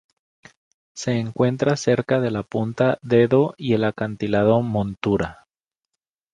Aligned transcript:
Se 0.95 1.19
encuentra 1.19 1.75
cerca 1.77 2.19
de 2.19 2.31
la 2.31 2.41
punta 2.41 2.97
Dedo 3.03 3.53
y 3.55 3.75
el 3.75 3.83
acantilado 3.83 4.63
Montura. 4.63 5.45